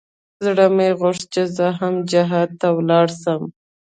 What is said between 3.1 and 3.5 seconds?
سم.